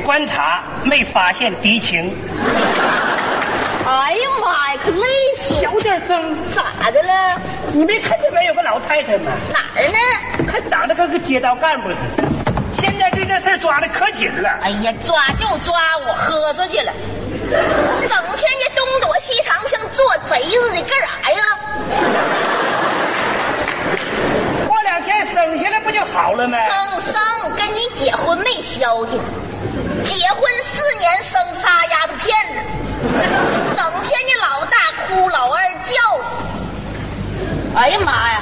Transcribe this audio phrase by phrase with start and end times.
[0.00, 2.14] 观察，没发现敌情。
[3.86, 5.06] 哎呀妈呀，可累
[5.38, 5.54] 死！
[5.60, 7.40] 小点声，咋的了？
[7.72, 9.32] 你没看见没有个老太太吗？
[9.52, 10.52] 哪儿呢？
[10.52, 12.28] 还长得跟个街道干部似的。
[12.78, 14.48] 现在对这事儿抓的可紧了。
[14.62, 16.92] 哎呀，抓就抓，我喝出去了。
[17.50, 21.38] 整天的东躲西藏，像做贼似的，干啥呀？
[25.10, 26.56] 过两天生下来不就好了吗？
[26.56, 27.14] 生生
[27.56, 29.18] 跟你结婚没消停，
[30.04, 32.60] 结婚四年生仨丫头片子，
[33.76, 35.94] 整天你老大哭老二叫。
[37.74, 38.40] 哎呀妈呀！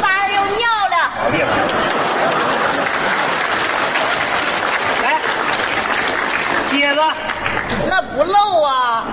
[0.00, 0.96] 三儿又尿了。
[5.02, 5.06] 来，
[6.66, 7.02] 接着，
[7.88, 9.04] 那不漏啊！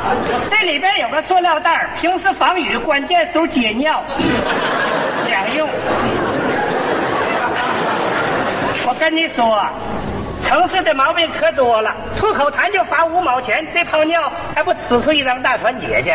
[0.50, 4.04] 这里边有个塑料袋平时防雨，关键时候接尿，
[5.36, 5.68] 两用。
[8.88, 9.68] 我跟你说，
[10.42, 16.10] 城市的毛病可多了，吐口痰就罚五毛钱，这泡尿还不呲出一张大团结去？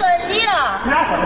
[0.00, 0.80] 真的呀？
[0.84, 1.22] 那可不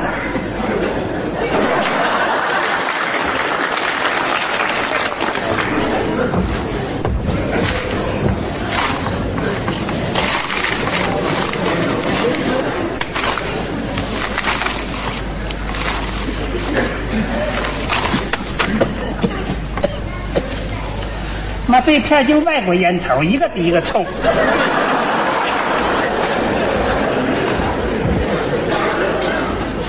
[21.88, 24.04] 妈，这片就外国烟头，一个比一个臭。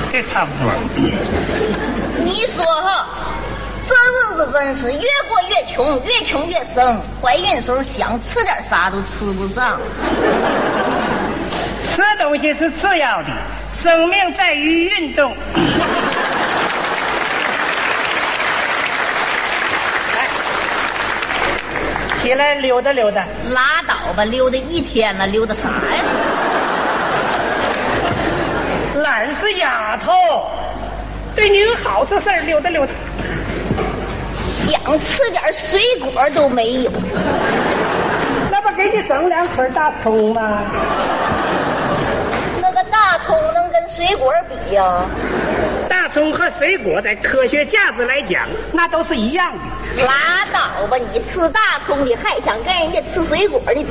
[0.10, 0.72] 这差不多。
[2.24, 3.06] 你说哈，
[3.86, 7.02] 这日子真是越过越穷，越穷越生。
[7.22, 9.78] 怀孕时候想吃点啥都吃不上。
[11.92, 13.28] 吃东西是次要的，
[13.74, 15.36] 生命在于运动。
[22.30, 23.26] 起来溜达溜达。
[23.50, 26.04] 拉倒吧，溜达一天了，溜达啥呀？
[28.98, 30.12] 懒是丫头，
[31.36, 32.92] 对您好这事儿溜达溜达。
[34.68, 35.82] 想吃点水
[36.14, 36.92] 果都没有。
[38.52, 40.62] 那不给你整两捆大葱吗？
[42.62, 45.02] 那个大葱能跟水果比呀、
[45.90, 50.06] 大葱和水果在科学价值来讲，那都是一样的。
[50.06, 53.86] 拉倒吧，你吃大葱的还想跟人家吃水果的比？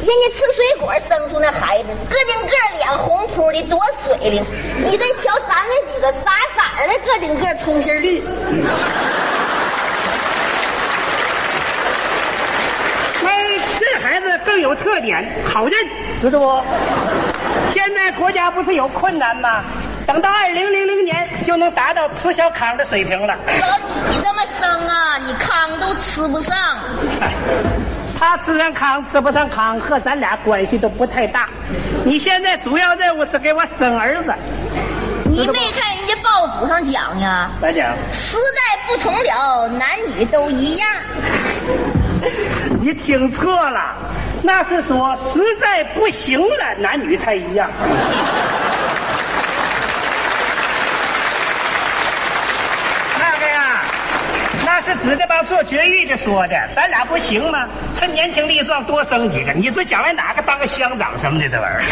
[0.00, 4.42] 人家吃水果生出那孩子，个顶个脸红扑的，多水灵。
[4.84, 8.22] 你再瞧咱那几个傻色儿的，个顶个葱心绿。
[13.22, 13.28] 那
[13.78, 15.74] 这孩子更有特点，好认，
[16.20, 16.62] 知道不？
[17.70, 19.62] 现在国家不是有困难吗？
[20.06, 20.99] 等到二零零零
[21.50, 23.34] 就能达到吃小康的水平了。
[23.58, 23.66] 照
[24.08, 26.56] 你这么生啊，你糠都吃不上。
[27.20, 27.32] 哎
[28.16, 31.48] 他吃上糠吃不上糠和咱俩关系都不太大。
[32.04, 34.32] 你现在主要任务是给我生儿子，
[35.24, 37.50] 你没看人家报纸上讲呀？
[37.60, 37.90] 咋讲？
[38.12, 40.88] 时代不同了，男女都一样。
[42.80, 43.96] 你听错了，
[44.44, 47.68] 那是说实在不行了，男女才一样。
[53.18, 53.82] 那个呀，
[54.64, 57.68] 那是指着帮做绝育的说的，咱俩不行吗？
[57.96, 61.82] 趁年轻力壮多生几个，你说将来哪个当个乡长什么的这玩意儿？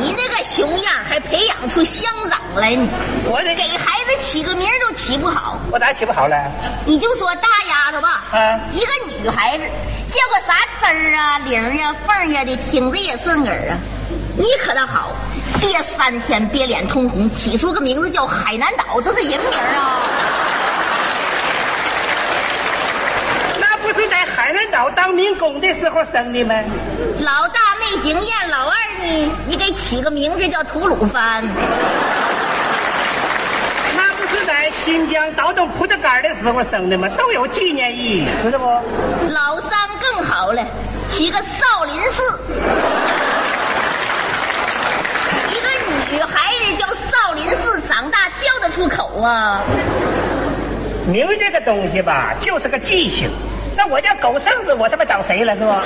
[0.00, 2.88] 你那个熊样还培养出乡长来你？
[3.24, 5.60] 我这给孩子起个名儿都起不好。
[5.70, 6.36] 我咋起不好了？
[6.84, 9.62] 你就说大丫头吧，啊一个女孩子
[10.10, 13.78] 叫个啥枝儿啊、玲儿呀、凤儿呀的，听着也顺耳啊。
[14.36, 15.12] 你可倒好，
[15.60, 20.02] 憋三天憋脸通红，起出个名字叫海南岛，这是人名啊。
[23.58, 23.92] 那不
[24.66, 26.54] 是在海南岛当民工的时候生的吗？
[27.20, 31.44] 老大没经验，老二呢，你给起个名字叫吐鲁番。
[33.96, 37.08] 那不是在新疆倒腾葡萄干的时候生的吗？
[37.16, 38.64] 都有纪念意义，知道不？
[39.30, 39.70] 老三
[40.00, 40.62] 更好了，
[41.08, 42.22] 起个少林寺。
[45.50, 45.68] 一个
[46.10, 49.62] 女孩子叫少林寺，长大叫得出口啊？
[51.06, 53.30] 名这个东西吧，就是个记性。
[53.76, 55.82] 那我叫狗剩子，我他妈找谁了是吧？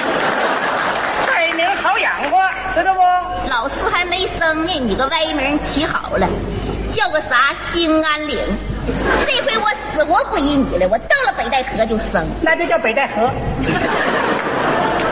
[1.27, 2.39] 改名好养活，
[2.75, 3.01] 知道不？
[3.49, 6.29] 老四还没生呢，你个歪名起好了，
[6.93, 8.39] 叫个啥兴安岭。
[9.27, 12.27] 这回我死活不依你了，我到了北戴河就生。
[12.41, 13.31] 那就叫北戴河。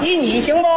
[0.00, 0.68] 依你行不？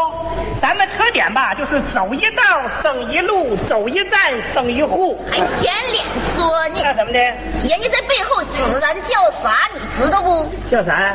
[0.60, 2.44] 咱们特点吧，就是走一道
[2.82, 4.20] 生一路，走一站
[4.54, 5.20] 生一户。
[5.32, 6.04] 还舔脸
[6.36, 7.20] 说呢，那怎么的？
[7.20, 10.52] 人家在背后指咱叫啥，你知道不？
[10.70, 11.14] 叫啥？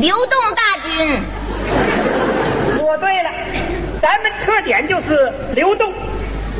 [0.00, 1.22] 流动大军。
[2.76, 3.30] 说对了，
[4.00, 5.92] 咱们特点就是流动。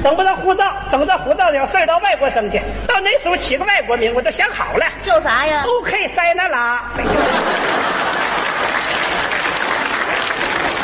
[0.02, 4.84] 等不到护照，等到护照有事儿到外国生去，到那时候起个外国名，我都想好了。
[5.02, 6.82] 叫啥呀？OK，塞那拉。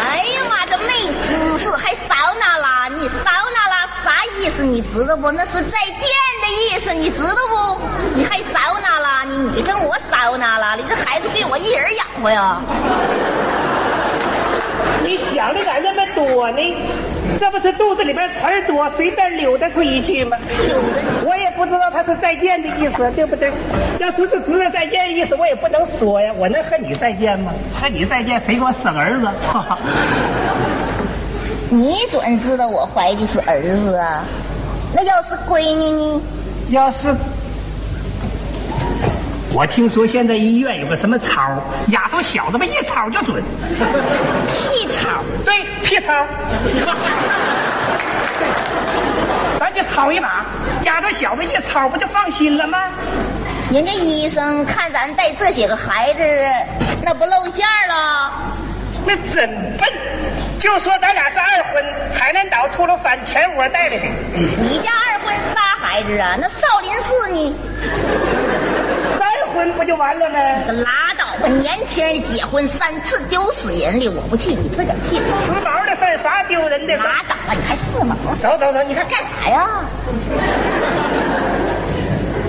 [0.03, 0.95] 哎呀妈，这没
[1.27, 2.89] 知识，还骚那拉？
[2.89, 3.25] 你骚
[3.55, 4.63] 那拉啥意思？
[4.63, 5.31] 你知道不？
[5.31, 6.01] 那是再见
[6.41, 7.79] 的意思，你知道不？
[8.15, 8.90] 你还骚那拉？
[9.31, 10.75] 你你跟我骚那拉？
[10.75, 12.61] 你这孩子被我一人养活呀？
[15.05, 16.77] 你想的咋那么多呢？
[17.39, 20.37] 这不是肚子里边词儿多，随便溜达出一句吗？
[21.25, 23.53] 我也不知道他是再见的意思，对不对？
[23.99, 26.33] 要是是知道再见的意思，我也不能说呀。
[26.37, 27.53] 我能和你再见吗？
[27.81, 29.27] 和你再见，谁给我生儿子？
[29.47, 29.79] 哈 哈
[31.71, 34.25] 你准知道我怀的是儿子啊？
[34.93, 36.21] 那要是闺女呢？
[36.71, 37.15] 要是
[39.53, 41.43] 我听说现在医院有个什么操，
[41.89, 43.43] 丫头小子们一操就准。
[44.47, 45.09] 屁操！
[45.45, 46.25] 对，屁操。
[49.59, 50.47] 咱就操一把，
[50.85, 52.79] 丫头小子一操，不就放心了吗？
[53.73, 56.23] 人家医生看咱带这些个孩子，
[57.03, 58.33] 那不露馅儿了？
[59.05, 59.49] 那真
[59.79, 59.89] 笨，
[60.61, 64.05] 就说咱俩是二婚，海南岛秃噜翻前窝带来的。
[64.35, 66.37] 你家二婚仨孩子啊？
[66.41, 67.57] 那少林寺呢？
[69.73, 70.39] 不就完了吗？
[70.67, 71.49] 可拉倒吧！
[71.49, 75.17] 年轻人结婚三次丢死人了，我不气你这点气。
[75.17, 76.97] 时髦的事儿啥丢人的？
[76.97, 77.55] 拉倒吧！
[77.55, 78.15] 你还四毛？
[78.37, 79.69] 走走走，你看干啥呀？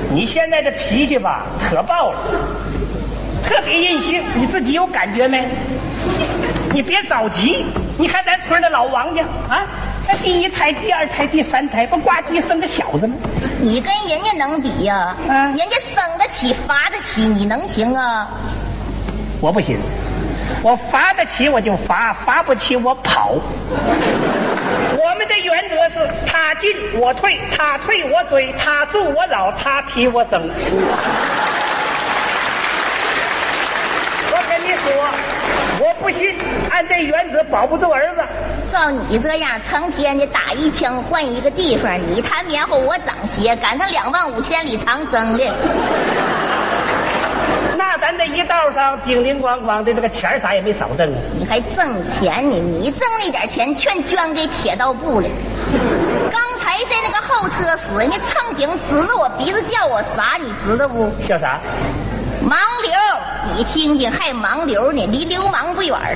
[0.10, 2.20] 你现在这脾气吧，可爆了，
[3.44, 5.48] 特别任性，你自己有感觉没？
[6.74, 7.66] 你别着急，
[7.98, 9.66] 你看咱村的老王家啊，
[10.08, 13.16] 那第一胎、第二胎、第三胎，不呱唧生个小子吗？
[13.62, 15.78] 你跟人家能比呀、嗯人家
[16.42, 18.28] 起，罚得起，你能行啊？
[19.40, 19.78] 我不行，
[20.64, 23.34] 我罚得起我就罚，罚不起我跑。
[24.98, 30.50] 我们的原则是他进我退，他退我追，他住我老，他批我生。
[34.32, 34.92] 我跟你说，
[35.80, 36.36] 我不信，
[36.72, 38.24] 按这原则保不住儿子。
[38.72, 45.44] 照你这样，成天的打一枪换一个地方，你弹棉花我整鞋，赶上两万五千里长征的。
[47.78, 51.18] 那咱这一道上叮叮咣咣的，这个钱啥也没少挣啊。
[51.38, 52.56] 你还挣钱呢？
[52.56, 55.28] 你挣那点钱全捐给铁道部了。
[56.32, 61.12] 刚才在那个候车室，人家乘警指着我鼻子叫我啥，你知道不？
[61.28, 61.60] 叫啥？
[62.42, 62.94] 盲流，
[63.56, 66.16] 你听听还盲流呢，离流氓不远儿。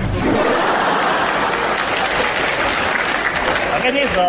[3.75, 4.24] 我跟你说，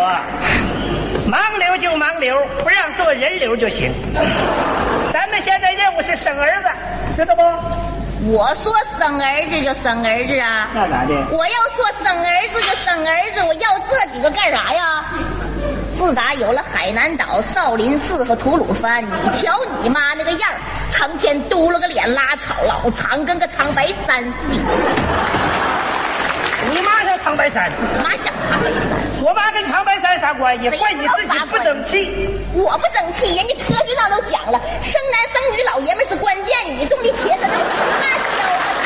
[1.25, 3.93] 盲流就盲流，不让做人流就行。
[5.13, 6.67] 咱们现在任务是生儿子，
[7.15, 7.41] 知道不？
[8.29, 11.13] 我说生儿子就生儿子啊，那咋的？
[11.31, 15.05] 我要说生儿子就生儿子，我要这几个干啥呀？
[15.97, 20.59] 自打有了海南岛、少林寺和吐鲁番，你瞧你妈那个样儿，
[20.91, 24.59] 成天嘟了个脸拉草，老长跟个长白山似的。
[27.27, 28.79] 长白山，我妈想长白山，
[29.21, 30.69] 我妈跟长白山啥关系？
[30.79, 32.39] 怪你自己不争气。
[32.53, 38.79] 我不争气，人家科学上都讲了，生男生女老爷们是关键，你种的茄子能那小子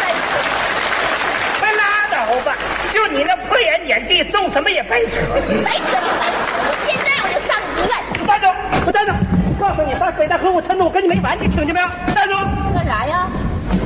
[1.60, 2.58] 快拉倒吧！
[2.90, 5.22] 就你那破眼眼地，种什么也白扯。
[5.64, 7.94] 白扯就白扯，我现在我就上医院。
[8.18, 8.48] 不带走，
[8.84, 9.14] 不带走！
[9.60, 11.88] 告诉你，上北大河我趁着我跟你没完，你听见没有？
[12.16, 12.34] 站住！
[12.74, 13.30] 干啥呀？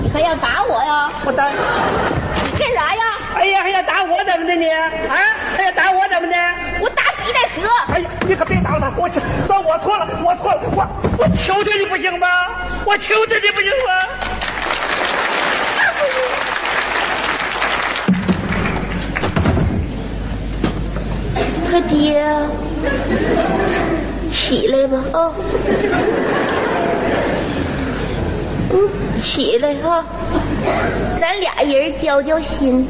[0.01, 1.11] 你还要打我呀？
[1.25, 1.49] 我打！
[1.49, 3.03] 你干啥呀？
[3.85, 4.69] 打我怎么的你？
[4.69, 4.91] 啊？
[5.55, 6.35] 他要打我怎么的？
[6.81, 7.61] 我打你得死。
[7.93, 9.09] 哎呀，你可别打我他，我
[9.47, 10.85] 算我错了，我错了，我
[11.17, 12.27] 我求求你不行吗？
[12.85, 13.91] 我求求你不行吗？
[21.71, 22.25] 他爹，
[24.31, 25.33] 起来吧啊！
[28.71, 28.89] 嗯，
[29.19, 30.05] 起来哈、
[31.19, 32.87] 咱俩人交交心。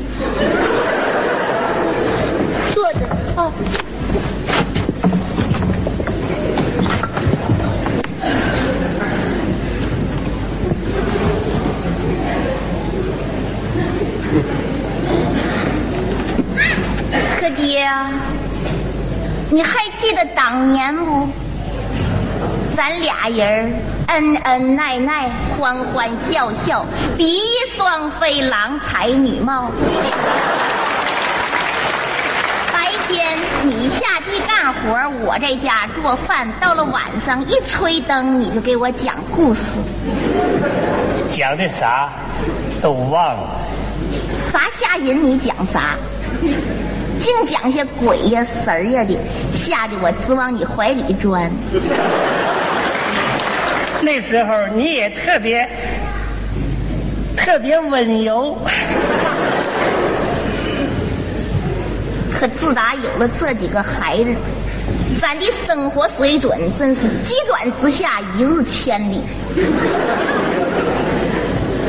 [3.35, 3.51] 坐着啊。
[17.39, 18.11] 可爹啊，
[19.51, 21.27] 你还记得当年不？
[22.75, 23.73] 咱俩人
[24.07, 26.85] 恩恩爱爱，欢欢笑笑，
[27.17, 29.69] 比翼双飞，郎才女貌。
[33.07, 39.61] 天你下地干活，我在家做饭，到了晚上一吹灯，你就给我讲故事。
[41.29, 42.09] 讲的啥
[42.81, 43.57] 都忘了。
[44.51, 45.25] 啥吓人？
[45.25, 45.95] 你讲啥？
[47.17, 49.17] 净讲些鬼呀神儿呀的，
[49.53, 51.49] 吓得我直往你怀里钻。
[54.01, 55.67] 那时候你也特别
[57.35, 58.55] 特别温柔，
[62.31, 64.35] 可自打有了这几个孩子，
[65.19, 69.19] 咱的生活水准真是急转直下，一日千里。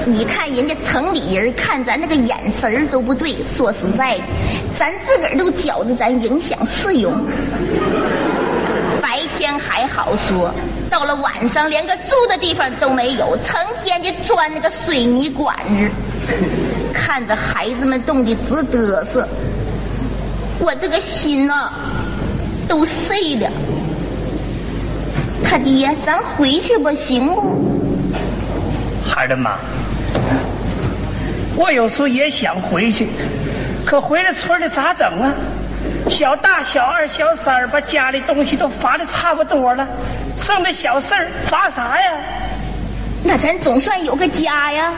[0.08, 4.22] 你看人家城里人看咱那个眼神儿都不对，说实在的，
[4.78, 7.12] 咱自个儿都觉得咱影响市容。
[9.02, 10.54] 白天还好说，
[10.88, 15.90] 到了晚上连个住的地方都没有，成天的钻那个水泥管子，
[16.94, 19.28] 看着孩子们冻得直嘚瑟，
[20.60, 21.72] 我这个心呐、
[22.68, 23.50] 都碎了。
[25.44, 27.54] 他爹，咱回去吧，行不？
[29.08, 29.56] 孩儿的妈，
[31.54, 33.08] 我有时候也想回去，
[33.84, 35.32] 可回了村里咋整啊？
[36.08, 39.86] 小大、小二、小三儿把家里东西都罚的差不多了，
[40.40, 42.12] 剩的小事儿罚啥呀？
[43.24, 44.92] 那咱总算有个家呀。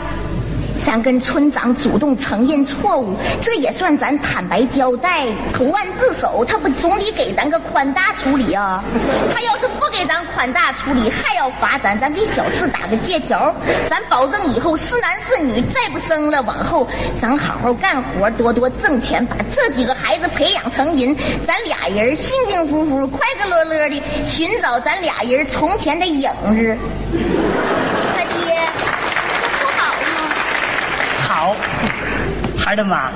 [0.84, 5.26] 咱跟村长主动承认错误，这也算咱坦白交代。
[5.52, 8.82] 投案自首，他不总得给咱个宽大处理啊？
[9.34, 13.54] 他要是不给咱宽大处理，还要罚咱，咱给小四打个借条，
[13.90, 16.88] 咱保证以后是男是女再不生了，往后
[17.20, 21.14] 咱好好干活，多多挣钱，把这几个孩子培养成人，
[21.46, 26.76] 咱俩人幸幸福福、快快乐乐的寻找咱俩人从前的影子。
[28.14, 28.58] 他爹，
[29.42, 30.34] 这不好吗？
[31.28, 31.56] 好，
[32.68, 33.10] 孩儿妈，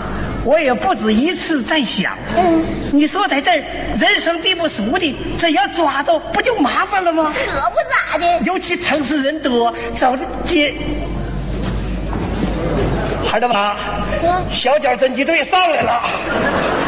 [0.47, 3.57] 我也不止一次在想，嗯，你说在这儿
[4.01, 7.31] 人生地不熟的，这要抓到不就麻烦了吗？
[7.35, 8.39] 可不咋的。
[8.47, 10.73] 尤其城市人多，走的街。
[13.31, 13.77] 孩儿妈，
[14.23, 16.03] 嗯小脚侦缉队上来了，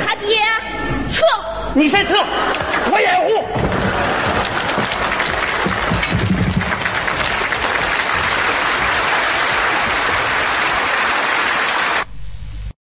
[0.06, 0.38] 他爹，
[1.12, 1.22] 撤！
[1.74, 2.14] 你先撤，
[2.90, 3.44] 我掩护。